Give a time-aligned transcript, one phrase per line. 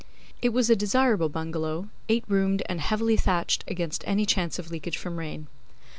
[0.41, 4.97] It was a desirable bungalow, eight roomed and heavily thatched against any chance of leakage
[4.97, 5.45] from rain.